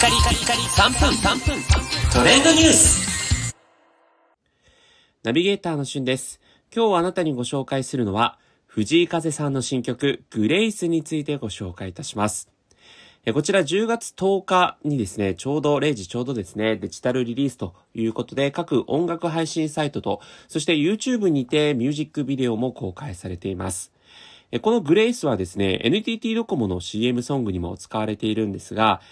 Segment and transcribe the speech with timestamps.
[0.00, 1.62] カリカリカリ3分3分
[2.10, 3.54] トレンドニュース
[5.22, 6.40] ナビゲーターのしゅんです。
[6.74, 12.48] 今日あなたにご紹介するのは、藤井風さんの新曲、グレイスについてご紹介いたします。
[13.34, 23.92] こちら10月10日にですね、ちょうど0時ちょうどですね、デジタルリリースということで、各音楽配信サイトと、そして YouTube にてミュージックビデオも公開されています。
[24.62, 29.02] このグレイスはですね、NTT ドコモの CM ソングにも使われているんですが、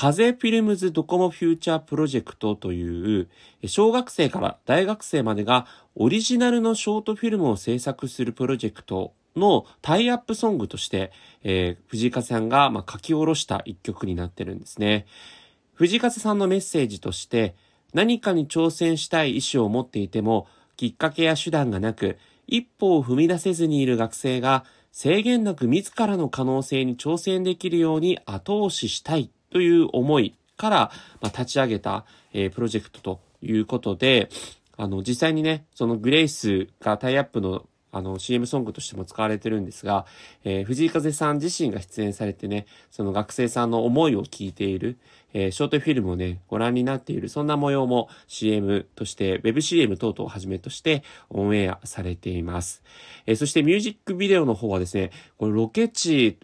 [0.00, 3.28] 風フィルムズドコモフューチャープロジェクトという、
[3.66, 5.66] 小学生から大学生までが
[5.96, 11.10] オリジナルのショートフィルムを制作するプロジェクトのタイアップソングとして、
[11.42, 15.04] えー藤風さんが、まあ、書き下ろした一曲になってるんですね。
[15.74, 17.56] 藤風さんのメッセージとして、
[17.92, 20.46] 何かに挑戦したい意思を持っていても、
[20.76, 30.76] きっかけや手段がなく、一歩を踏み出せずにいる学生が、制限なく自らの可能性に挑戦できるように後押ししたいという思いから、
[31.20, 34.28] まあ、立ち上げた、えープロジェクトということで、
[34.76, 40.04] あの、実際にね、そのグレイスがタイアップのあの CM ソングとしても使われてるんですが、
[40.44, 44.98] えー藤井風さん自身が出演されてね、その学生さんの思いを聞いている、
[45.32, 52.82] えーショートフィルムをね、ご覧になっている、そんな模様も CM として、ウェブ CM 等々をはじめとしてオンエアされています。
[53.26, 56.38] えーそしてミュージックビデオの方はですね、これロケ地、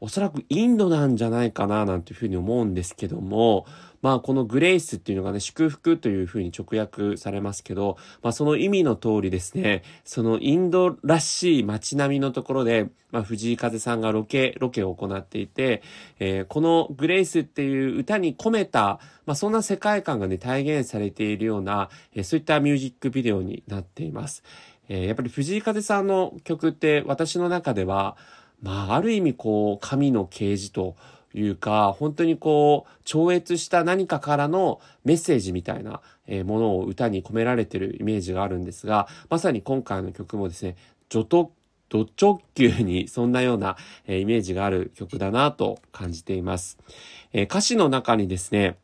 [0.00, 3.66] おそらくインドなんじゃないかな、なんていうふうに思うんですけども、
[4.00, 15.82] まあこのグレイスっていうのがね、祝福というふうに直訳されますけど、まあその意味の通りですね、そのインドらしい街並みのところで、まあ藤井風さんがロケ、ロケを行っていて、
[16.20, 24.44] えーこのグレイスっていう歌に込めた、まあそんな世界観がね、体現されているような、えーそういったミュージックビデオになっています。
[24.88, 28.16] えーやっぱり藤井風さんの曲って私の中では、
[28.62, 30.96] まあある意味こう、神の啓示と、
[31.34, 36.00] いうか、本当にこう、超越した何かからのメッセージみたいな
[36.44, 40.76] ものを歌に込められてるイメージがあるんですが、まさに今回の曲もですね、
[41.08, 41.52] ド直
[41.90, 43.76] ド直球にそんなような、
[44.06, 46.78] イメージがある曲だなと感じています。
[47.32, 48.76] 歌詞の中にですね、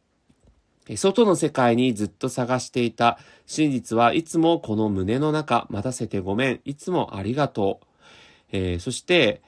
[0.97, 7.87] 外の世界にずっと探していた真実はいつもこの胸の中待たせてごめんいつもありがとう、
[8.53, 9.43] えーそして、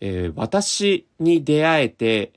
[0.00, 2.32] えー私に出会えて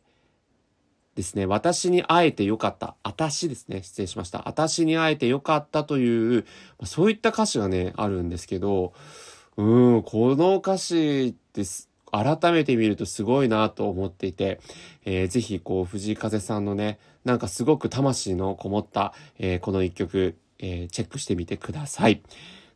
[1.16, 2.96] ですね、私に会えてよかった。
[3.04, 3.84] 私ですね。
[3.84, 4.44] 失礼しました。
[4.48, 6.46] 私に会えてよかったという、
[6.86, 8.94] そういった歌詞がね、あるんですけど、
[9.56, 11.90] うん、この歌詞です。
[12.12, 14.60] 改めて見るとすごいなと思っていて、
[15.06, 22.24] えーぜひこう藤井風さんのね、なんかすごく魂のこもった、えーこの一曲、えーチェックしてみてください。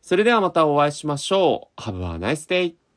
[0.00, 1.80] それではまたお会いしましょう。
[1.80, 2.87] Have a nice day!